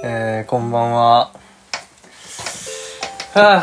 [0.00, 1.32] えー、こんばんは。
[3.34, 3.62] は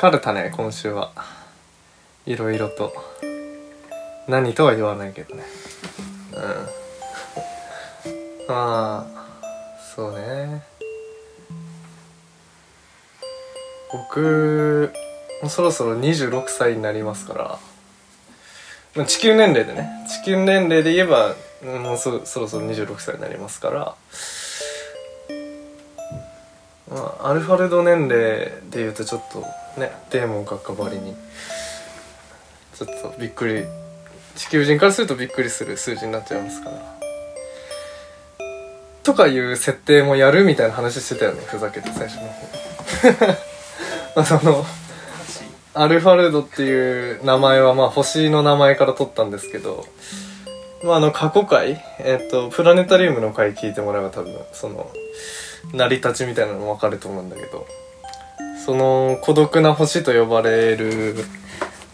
[0.00, 1.12] 疲れたね、今週は。
[2.24, 2.94] いろいろと。
[4.26, 5.42] 何とは言わないけどね。
[6.32, 6.38] う
[8.48, 8.48] ん。
[8.48, 9.06] まあ、
[9.94, 10.62] そうね。
[13.92, 14.94] 僕、
[15.42, 17.58] もうそろそろ26歳になりますか
[18.94, 23.94] ら、地球年齢でね、地球年齢で言えば、もうそそろそろ26歳になりますから、
[26.90, 29.40] まあ、アルファルド年齢で言うとちょっと
[29.80, 31.14] ねデーモン閣下ばりに
[32.74, 33.64] ちょっとびっくり
[34.34, 36.92] 地球人からするとびっくりする数字になっちゃいますから。
[39.04, 43.26] とかいう設定もやるみたいな話してたよねふざけて最初の方。
[44.16, 44.64] まあその
[45.74, 49.86] アルファルドっていう名前はまあ星の名前から取ったんですけど
[50.84, 54.90] まあ、あの過去回、えっとプラネタリウムの回聞いてもらえば多分その
[55.72, 57.66] 成り立ちみたいなの分かると思うんだけど。
[58.64, 61.16] その孤独な星と呼ばれる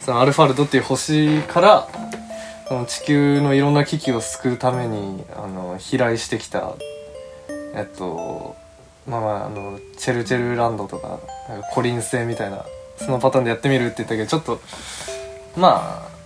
[0.00, 1.88] そのアルファルドっていう星から
[2.68, 6.74] その地球のいろんな危機を救うためにあの飛来してきた
[7.74, 8.54] えっと
[9.08, 12.66] まあまああのチェルチェルランドとかなんかコリン星みたいな
[12.98, 14.60] そのパターンでやってみるって言ったけどちょっと
[15.58, 16.17] まあ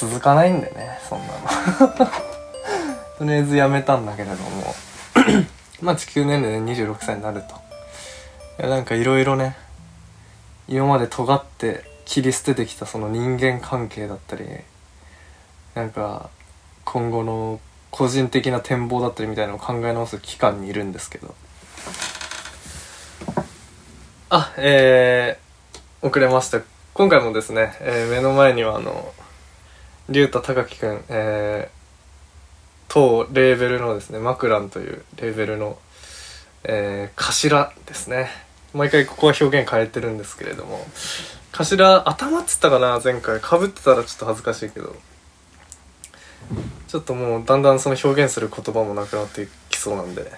[0.00, 2.06] 続かないんでねそんなの。
[3.18, 4.74] とりあえずやめたんだけれども。
[5.80, 7.54] まあ地球年齢で26歳になると。
[8.58, 9.56] いやなんかいろいろね
[10.68, 14.48] 今まで尖って切り捨ててきたその人間関係だったり
[15.74, 16.30] なんか
[16.84, 17.60] 今後の
[17.90, 21.34] 個人的な展望だったりみたいなのを考え直す期間にいるんですけど。
[24.28, 26.60] あえー、遅れました。
[26.94, 29.12] 今回もですね、えー目の前にはあの
[30.08, 31.70] 竜太隆樹くん、えー、
[32.88, 35.78] 当レーベルのですねマクランというレーベルの、
[36.64, 38.28] えー、頭ですね。
[38.72, 40.86] 毎回ここは表現変えてるんですけれども。
[41.52, 43.40] 頭頭っつったかな前回。
[43.40, 44.94] かぶってたらちょっと恥ずかしいけど。
[46.86, 50.30] ちょっともうだんだんその表現する言葉もなくなってきそうなんで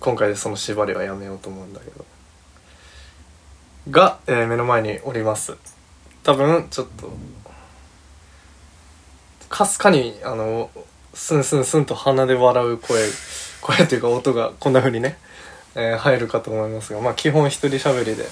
[0.00, 2.04] 今回でその縛りはやめようと思うんだけど。
[3.90, 5.56] が、えー目の前におります。
[6.22, 7.10] 多分ちょっと
[9.52, 10.70] かすかにあの
[11.12, 13.02] スンスンスンと鼻で笑う声
[13.60, 15.18] 声というか音がこんな風にね、
[15.74, 18.24] えー入るかと思いますがまあ基本一人喋りで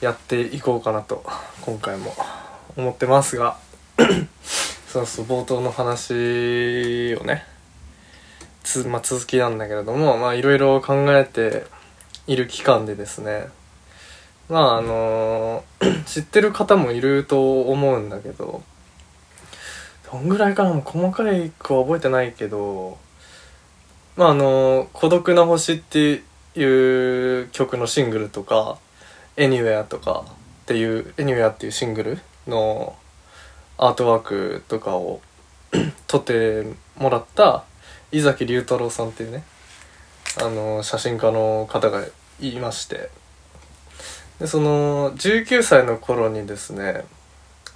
[0.00, 1.24] やっていこうかなと
[1.62, 2.12] 今回も
[2.76, 3.56] 思ってますが
[4.88, 7.46] そうそう冒頭の話をね
[8.64, 11.66] つ、まあ、続きなんだけれどもまあいろいろ考えて
[12.26, 13.46] いる期間でですね
[14.48, 15.62] まああの
[16.06, 18.64] 知ってる方もいると思うんだけど
[20.10, 22.98] どんぐらいかなもう細かいくは覚えてないけど
[24.16, 26.22] まああの「孤独な星」って
[26.56, 28.78] いう曲のシングルとか
[29.36, 30.24] 「Anywhere」とか
[30.62, 32.96] っていう「Anywhere」っていうシングルの
[33.78, 35.20] アートワークとかを
[36.08, 36.66] 撮って
[36.96, 37.64] もらった
[38.10, 39.44] 井崎龍太郎さんっていうね
[40.40, 42.04] あの写真家の方が
[42.40, 43.10] いまして。
[44.40, 47.04] でその19歳の頃にですね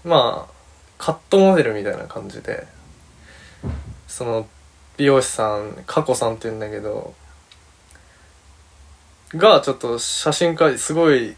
[0.02, 0.53] まあ
[0.98, 2.66] カットモデルみたいな感じで
[4.06, 4.46] その
[4.96, 7.14] 美容師さん佳子さんって言うんだけど
[9.34, 11.34] がちょっと写真家すごい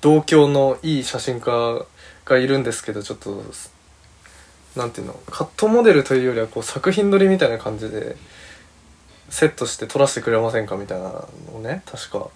[0.00, 1.84] 同郷のいい写真家
[2.24, 3.42] がいるんですけどちょっと
[4.76, 8.16] なんていうのカットモデルというよりはこう作品撮りみたいな感じで
[9.30, 12.28] セットして撮らせてくれませんかみたいなのをね確か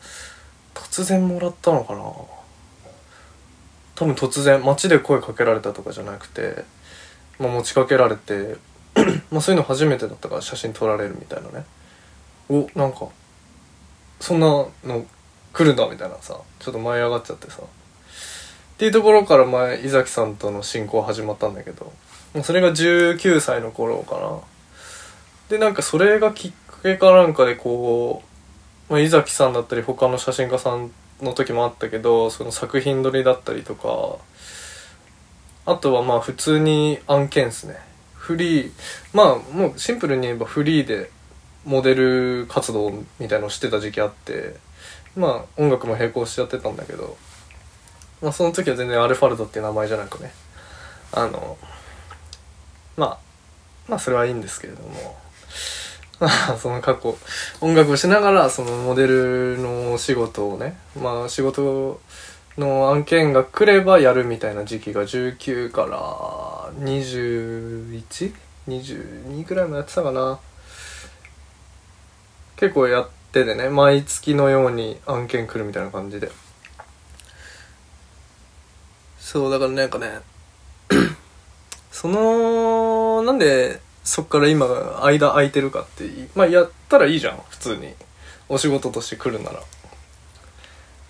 [0.75, 2.40] 突然もらったのかな。
[4.00, 6.65] 多分突然街で声かけられたとかじゃなくて、
[7.38, 8.56] まあ、持ちかけられて
[9.31, 11.66] まあそういうの初めてだったから写真撮られるみたいなね。
[12.49, 13.09] おなんか
[14.19, 15.06] そんなの
[15.53, 17.60] 来るんだみたいなさちょっと舞い上がっちゃってさ。
[17.62, 17.66] っ
[18.78, 21.93] ていうところから前井崎さんとの親交始まったんだけど
[22.33, 24.39] もうそれが19歳の頃かな。
[25.51, 28.22] でなんかそれがきっかけかなんかでこ
[28.89, 30.91] う、まあ、井崎さんだったり他の写真家さん
[31.25, 34.17] の時もあったけどその作品撮りだったりとか
[35.67, 37.77] あとはまあ普通に案件っすね。
[38.15, 38.72] フリー
[39.13, 41.11] まあもうシンプルに言えばフリーで
[41.65, 44.57] モデル活動みたいのをしてた時期あって
[45.17, 47.17] まあ音楽も並行しちゃってたんだけど
[48.22, 50.33] まあその時は全然アルファルドっていう名前じゃなくね
[51.13, 51.59] あの
[52.97, 53.19] まあ
[53.89, 55.17] まあそれはいいんですけれども
[56.61, 57.17] その過去
[57.61, 62.01] 音楽をしながらそのモデルの仕事をねまあ仕事
[62.59, 70.39] の案件が来ればやるみたいな時期が19から2122ぐらいもやってたかな。
[72.57, 76.31] 結構やっててね毎月のように案件来るみたいな感じで。
[79.19, 80.21] そうだからなんかね
[81.93, 84.66] そのなんでそっから今
[85.02, 86.04] 間空いてるかって
[86.34, 87.94] まあやったらいいじゃん普通に。
[88.48, 89.60] お仕事として来るなら。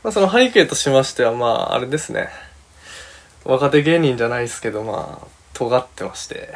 [0.04, 2.28] まあその背景としましてはまああれですね。
[3.44, 6.52] 若手芸人じゃないですけどまあ尖ってまして。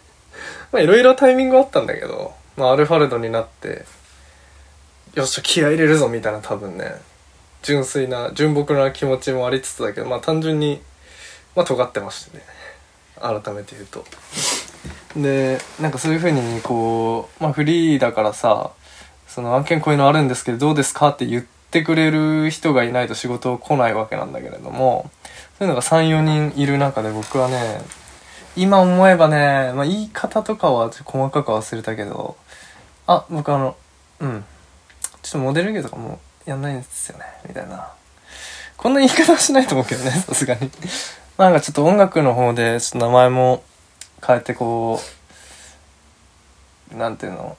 [0.72, 3.84] まあいろいろタイミングあったんだけどまあアルファルドになって
[5.14, 6.94] よっしゃ気合入れるぞみたいな多分ね。
[7.62, 10.82] 純粋な純朴な気持ちもありつつだけどまあ単純に
[11.54, 12.44] まあ尖ってましてね。
[13.20, 14.04] 改めて言うと。
[15.16, 18.72] でなんかそういうふうにこうまあフリーだからさ
[19.28, 25.10] その案件こういうのあるんですけどどうですかって言ってくれる人がいないと仕事来ないわけなんだけれども
[25.58, 27.80] そういうのが34人いる中で僕はね
[28.56, 32.36] 今思えばね、まあ、言い方とかはちょっと細かく忘れたけど
[33.06, 33.76] あ僕あの
[34.20, 34.44] うん。
[35.22, 37.92] ちょっとモデル業とかもやんないんですよねみたいな。
[38.76, 40.70] こんな言い方はしないと思うけどねさすがに。
[41.38, 43.62] なんかちょっと音楽の方でちょっと名前も
[44.24, 45.00] 変えてこ
[46.92, 47.56] うなんていうの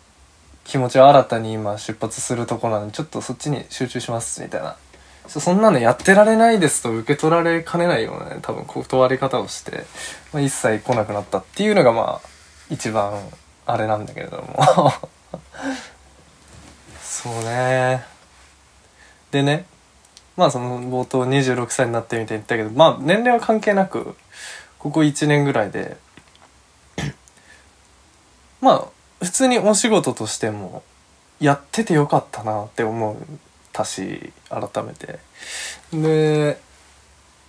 [0.64, 4.78] 気持ちを新たに今出発するとこなんでちょっとそっちに集中しますみたいな。
[5.28, 9.86] そんなのやってられないですと受け取られかねないようなね多分断り方をして、
[10.32, 12.28] まあ、一切来なくなったっていうのがまあ
[12.70, 13.20] 一番
[13.66, 14.94] あれなんだけれども。
[17.02, 18.06] そうね。
[19.32, 19.66] でね
[20.38, 24.16] まあその冒頭26歳になってみて言ったけどまあ年齢は関係なく
[24.78, 25.98] ここ1年ぐらいで
[28.66, 28.86] まあ
[29.24, 30.82] 普通にお仕事としても
[31.40, 33.16] やっててよかったなって思っ
[33.72, 35.20] たし改めて。
[35.94, 36.58] で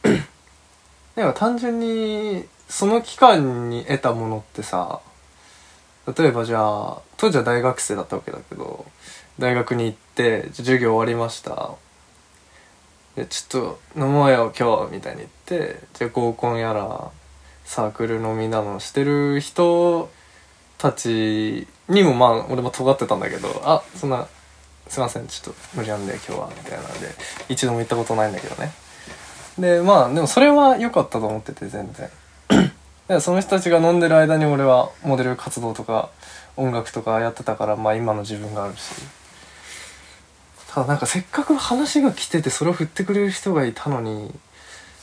[1.16, 5.00] でも単純にその期間に得たものってさ
[6.18, 8.84] 例えばじゃあ当時は大学生だったわけだけど
[9.38, 11.72] 大学に行って授業終わりました。
[13.16, 17.10] でちょっと飲もうよ今日みたいに言ってじゃあ合コンやら
[17.64, 20.10] サークル飲みなのしてる人
[20.78, 24.26] たちにもまあ俺も尖ってたんだけどあそんな
[24.88, 27.08] すいませんちょっと無理なんで今日はみたいなので
[27.49, 28.73] 一度も行ったことないんだけどね。
[29.58, 32.11] でまあでもそれは良かったと思ってて全然。
[33.20, 36.11] その人たちが飲んでる間に俺はモデル活動とか
[36.56, 38.81] 音楽とかやってたからまあ今の自分があるし。
[40.73, 44.31] ただなんかせっかく話が来ててそれを振ってくれる人がいたのに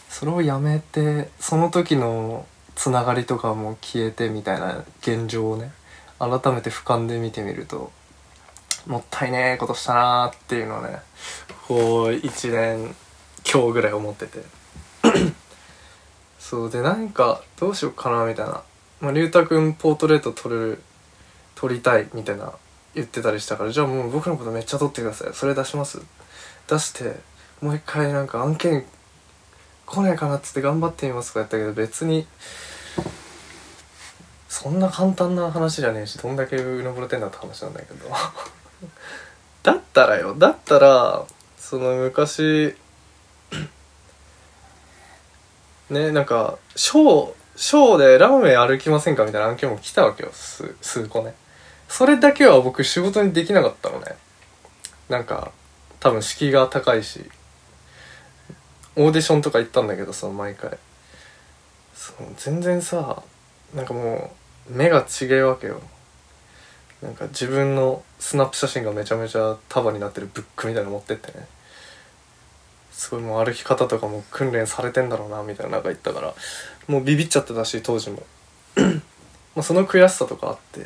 [0.08, 5.72] それをやめてその時のつながりとかも消えてみたいな現状をね
[6.20, 7.92] 改めて俯瞰で見てみると
[8.88, 11.00] もったいねえことしたなーっていうのをね
[11.68, 12.96] こう1年
[13.50, 14.40] 今日ぐらい思ってて。
[16.40, 18.64] そうでなんかどうしようかなみたいな。
[19.02, 20.82] まあ龍太君ポートレート撮る
[21.56, 22.54] 撮りたいみたいな
[22.96, 25.34] 言ってたりしたからじゃあもう僕のことめっちゃ撮ってください。
[25.34, 26.02] それ出します。
[26.68, 27.16] 出して
[27.62, 28.86] もう一回なんか案件
[29.86, 32.26] 来ねえかなっつって頑張ってみますとかやったけど別に
[34.48, 38.08] そんな簡単な話じゃねえしどんだけうのぼれてんだって話なんだけど。
[39.64, 40.36] だったらよ。
[40.36, 41.26] だったら
[41.58, 42.76] その昔
[45.90, 50.30] ねなんかショーショーでラーメン歩きませんかみたいな案件も来たわけよ。
[50.34, 51.34] 数数個ね。
[51.88, 54.16] それだけは僕仕事にできなかったのね。
[55.10, 55.52] なんか
[56.00, 57.30] 多分敷居が高いし。
[58.96, 60.78] オーディションとか行ったんだけどさ毎回。
[61.96, 63.24] その全然さ
[63.74, 64.32] なんかも
[64.70, 65.82] う目が違うわけよ。
[67.02, 71.48] なんか自分のスナップ写真がめちゃめちゃ束になってるブックみたいなの持ってってね。
[72.92, 76.34] すごいもう歩き方とかも訓練されてんだろうなみたいな中言ったから。
[76.88, 78.24] もうビビっちゃってたし当時も。
[79.56, 80.86] まあその悔しさとかあって。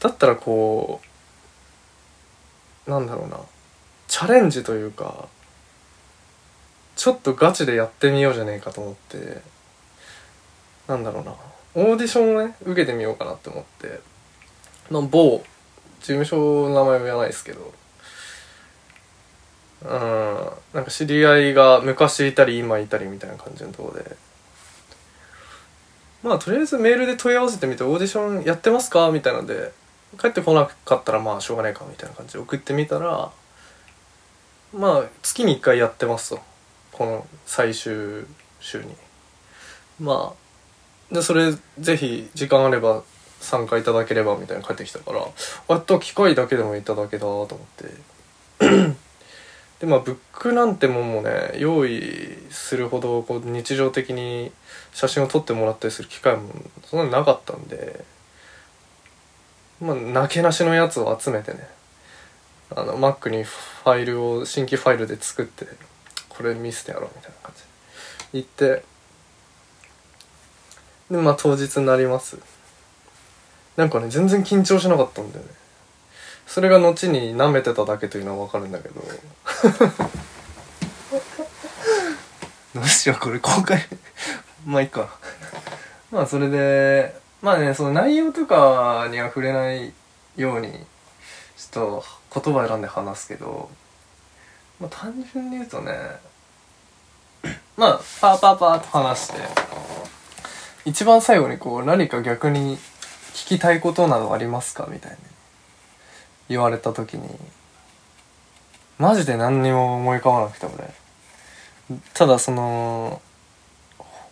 [0.00, 1.00] だったらこ
[2.86, 3.38] うなんだろうな。
[4.08, 5.28] チャレンジというか
[6.96, 9.42] ちょっとガチでやってみようじゃねえかと思って
[10.88, 11.34] なんだろうな。
[11.74, 14.00] オーディションをね受けてみようかなって思って。
[14.90, 15.42] の某
[16.00, 17.72] 事務所の名前も言わないですけど。
[19.84, 24.16] うんなんか知り合いが昔いたり今いたりみたいな感じのとこで。
[26.22, 29.72] まあとりあえずメールで問い合わせてみてオーディションやってますかみたいなので
[30.20, 33.32] 帰ってこなかったらまあしょうがないかみたいな感じで送ってみたら
[34.72, 36.51] まあ月に1回やってますと。
[37.02, 38.24] この最終
[38.60, 38.94] 週に。
[39.98, 40.34] ま
[41.10, 41.14] あ。
[41.14, 43.02] でそれぜひ時間あれば
[43.40, 45.20] 参加いただければみたいな帰ってきたから
[45.68, 47.58] あっと機械だけでもいただけだと思っ
[48.60, 48.94] て。
[49.80, 54.52] でまあブックなんてもんもね用意するほどこう日常的に
[54.92, 56.50] 写真を撮ってもらったりする機会も
[56.84, 58.04] そんなになかったんで
[59.80, 61.66] まあなけなしのやつを集めてね
[62.70, 65.66] あの Mac にファイルを新規ファイルで作って
[66.36, 67.62] これ見せてやろうみたいな感じ。
[68.32, 68.84] で行って。
[71.10, 72.38] でまあ当日になります。
[73.76, 75.50] なんかね全然緊張しなかったんだよね。
[76.46, 79.02] それが後に舐めてただけというのは分かるんだけど。
[82.74, 83.86] どうしようこれ公開。
[84.64, 85.08] まあいいか。
[86.10, 89.92] まあそれでまあねその内容とかには触れない
[90.36, 90.72] ように
[91.56, 93.68] ちょっと言葉選んで話すけど、
[94.82, 95.92] まあ、単純に言うとね
[97.78, 99.34] まあパーパーパーと話して
[100.84, 102.78] 一番最後にこう何か逆に
[103.32, 105.18] 聞きたいことなどありますかみたいに
[106.48, 107.28] 言われた時に
[108.98, 110.92] マジで何にも思い浮かばなくて俺
[112.14, 113.22] ただその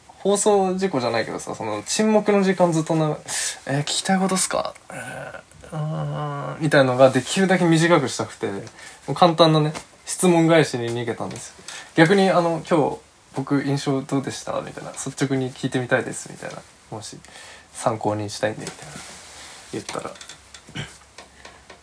[0.06, 3.16] 放送事故じゃないけどさその沈黙の時間ずっとな
[3.66, 8.48] 「えー、聞きたいことっすか?」えー、みたいのができるだけ短くしたくて
[9.14, 9.72] 簡単なね
[10.10, 11.50] 質問返しに逃げたんです。
[11.50, 11.54] よ
[11.94, 12.98] 逆にあの今日
[13.36, 14.60] 僕印象どうでした？
[14.60, 14.90] みたいな。
[14.90, 16.56] 率直に聞いてみたいですみたいな。
[16.90, 17.16] もし
[17.72, 18.94] 参考にしたいんでみたいな。
[19.72, 20.10] 言ったら。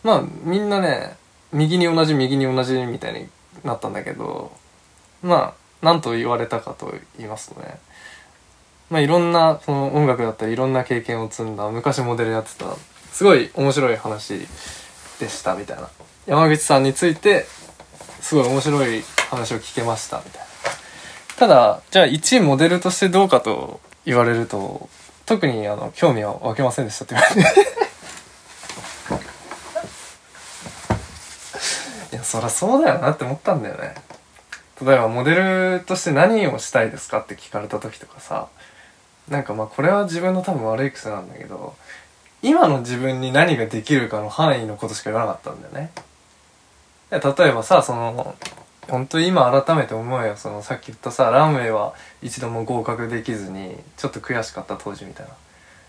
[0.04, 1.16] まあみんなね
[1.52, 3.28] 右に同じ右に同じみたいに
[3.64, 4.52] なったんだけど
[5.22, 7.78] まあ何と言われたかと言いますとね。
[8.90, 12.66] まあいろんなその音楽だったりいろんな経験を積んだ昔モデルやってた
[13.10, 14.46] すごい面白い話
[15.18, 15.88] でしたみたいな。
[16.26, 17.46] 山口さんについて
[18.20, 20.46] すごい面白い話を聞けましたみたいな
[21.36, 24.88] ただじゃあ1位モデルとしてどうかと言われると
[25.26, 27.78] 特にあの興味は湧けませんでしたって言われて
[32.12, 33.94] いやそりゃそうだよなって思ったんだよね。
[34.84, 38.48] 例えばモデルとして何をしたいですかって聞かれた時とかさ
[39.28, 41.74] なんかまあこれは自分の多分悪い癖なんだけど
[42.42, 45.90] 今の自分に何ができるかの範囲のことしか言わなかったんだよね。
[47.10, 48.36] 例えばさその
[48.88, 50.36] 本当に今改めて思うよ。
[50.36, 55.32] そのさっき言ったさランウェイは一度も合格できずにちょっと悔しかった当時みたいな。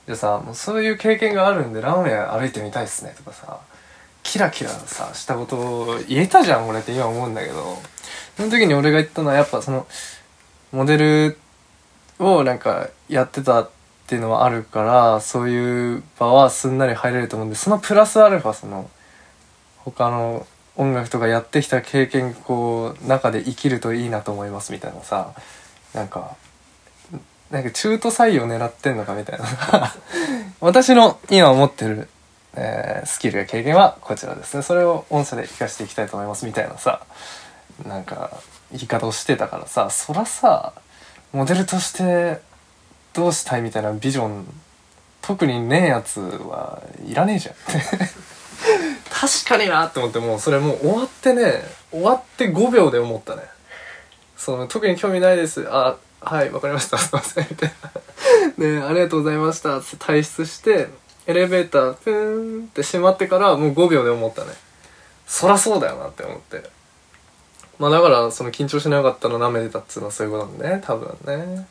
[0.08, 3.60] でさもうそういう経験があるんでランウェイ歩いてみたいっすねとかさ
[4.24, 7.78] キラキラさしたことを言えたじゃん俺って今思うんだけど。
[8.40, 9.86] その時に俺が言ったのはやっぱその
[10.72, 11.38] モデル
[12.20, 13.70] をなんかやってたっ
[14.08, 18.90] ていうのはあるからそういう場はすんなり入れると思うんでそのプラスアルファその
[19.80, 20.48] 他の
[20.80, 25.36] 音楽とかやってきた経験こう中で生きるといいなと思いますみたいなさ
[25.94, 26.38] なんか
[27.52, 29.46] なんか中途採用狙ってんのかみたいな
[30.62, 32.08] 私の今思ってる、
[32.56, 34.64] えー、スキルや経験はこちらですね。
[34.64, 37.02] それを音声で活かしていきたいと思いますみたいなさ
[37.86, 38.32] なんか
[38.72, 40.74] 言い方をしてたからさそらさ
[41.34, 42.40] モデルとして
[43.14, 44.46] どうしたいみたいなビジョン
[45.22, 47.56] 特にねえやつはいらねえじゃん。
[49.12, 53.44] 確かになって思ってもうそれもう終わってね終わって5秒で思ったね。
[54.38, 55.68] その特に興味ないです。
[55.70, 56.98] あはいわかりました。
[57.00, 57.48] すいません。
[57.50, 57.74] みたい
[58.58, 59.78] なねありがとうございました。
[59.78, 60.88] って退出して
[61.28, 64.54] エレベータープーンって閉まってからもう5秒で思ったね。
[65.28, 66.70] そらそうだよなって思って。
[67.80, 70.84] まあだからその緊張しなかったの舐めてたっつうのはそういうことなんだね。
[70.86, 71.68] 多分ね。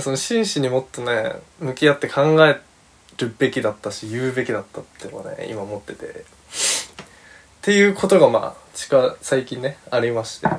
[0.00, 2.71] その真摯にもっとね向き合って考えて
[3.18, 6.06] るべきだったし言うべきだったっていうのはね今思ってて。
[6.06, 10.48] っていうことがまあ近最近ねありまして。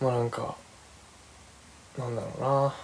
[0.00, 0.56] まあなんか
[1.98, 2.74] なんだろうな。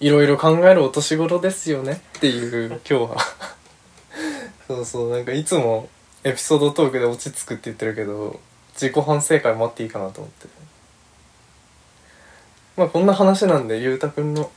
[0.00, 3.16] いろいろ考えるお年頃ですよねっていう今日は。
[4.66, 5.88] そうそうなんかいつも
[6.24, 8.40] エピソードトークで落ち着くって言ってるけど
[8.74, 10.61] 自己反省会もあっていいかなと思って。
[12.76, 14.50] まあこんな話なんでゆうたくんの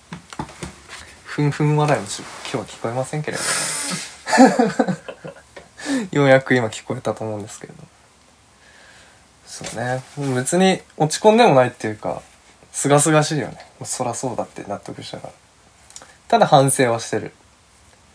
[1.24, 5.06] ふんふん笑いも今日は聞こえませんけれども。
[6.12, 7.84] ようやく今聞こえたと思うんですけれど
[9.46, 10.02] そうね。
[10.34, 12.22] 別に落ち込んでもないっていうか
[12.72, 13.58] すがすがしいよね。
[13.84, 15.34] そらそうだって納得したから。
[16.28, 17.34] ただ反省はしてる。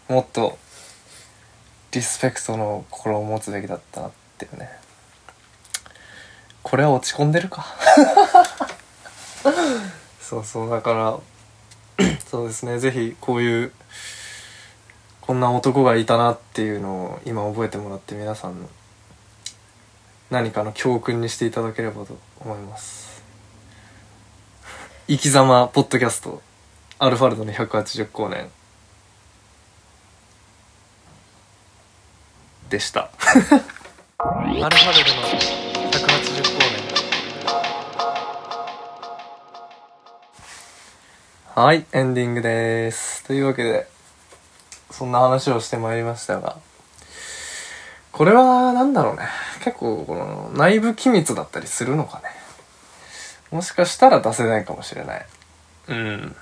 [0.09, 0.59] もっと
[1.93, 4.71] リスペクトの心を持つべきだったなっていうね。
[6.63, 7.67] これは落ち込んでるか
[10.21, 13.73] そうそうだから そうですね是非こういう
[15.21, 18.69] こんな男がいたなっていうのを今覚えてもらって皆さんの
[20.31, 23.23] 何かの教訓にしていただければと思います。
[25.09, 26.43] 生き様ポッドキャスト
[26.99, 28.51] アルファルドの180光年。
[32.69, 33.11] でした。
[33.29, 34.69] アルファル
[35.05, 35.65] ドの
[41.53, 43.25] はいエンディングです。
[43.25, 43.89] というわけで
[44.89, 46.57] そんな話をしてまいりましたが
[48.13, 49.23] これはなんだろうね。
[49.65, 52.27] 結構この内部機密だったりするのかね。
[53.51, 55.27] もしかしたら出せないかもしれない。
[55.89, 56.37] うん。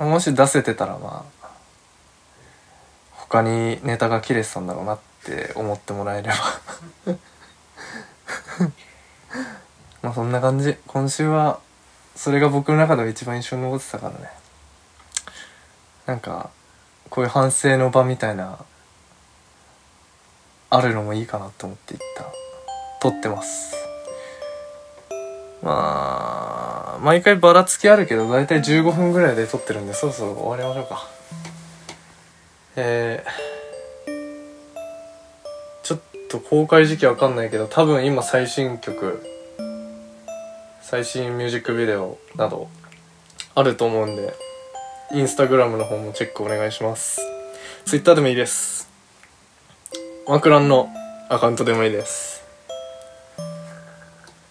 [0.00, 1.48] もし出せてたらまあ
[3.12, 6.34] 他にネタが切れてたんだろうなって思ってもらえれば。
[10.02, 10.76] まあそんな感じ。
[10.88, 11.60] 今週は
[12.16, 14.30] それが僕の中では一番印象に残ってたからね。
[16.06, 16.50] なんか
[17.10, 18.58] こういう反省の場みたいな
[20.70, 22.24] あるのもいいかなと思っていった。
[23.00, 23.76] 撮ってます。
[25.62, 31.06] まあ毎回ばらつきあるけど大体15分ぐらいで撮ってるんでそろそろ終わりましょうか。
[32.76, 34.12] えー、
[35.82, 39.35] ちょっと公開時期わかんないけど多分今最新曲
[40.88, 42.68] 最新ミュージックビデオなど
[43.56, 44.34] あると思うんで
[45.12, 47.20] インスタグラムの方もチェックお願いします。
[47.86, 48.88] ツイッターでもいいです。
[50.26, 50.88] ワクランの
[51.28, 52.44] アカウントでもいいです。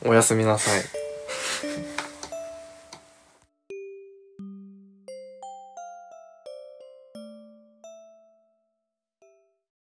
[0.03, 0.94] おやすみなさい。